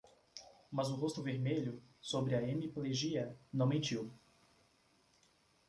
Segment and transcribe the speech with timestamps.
[0.71, 4.11] Mas o rosto vermelho, sobre a hemiplegia, não mentiu.